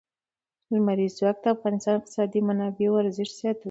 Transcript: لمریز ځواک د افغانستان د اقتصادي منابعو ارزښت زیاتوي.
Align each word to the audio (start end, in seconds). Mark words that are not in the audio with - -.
لمریز 0.73 1.11
ځواک 1.19 1.37
د 1.43 1.45
افغانستان 1.55 1.93
د 1.93 1.97
اقتصادي 1.99 2.39
منابعو 2.47 3.01
ارزښت 3.03 3.33
زیاتوي. 3.41 3.59